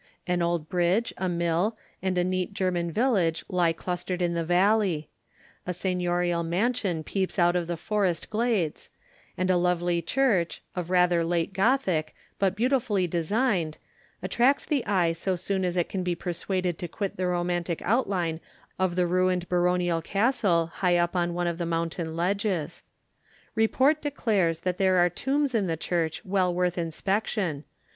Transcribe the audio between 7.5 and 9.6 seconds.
of the forest glades; and a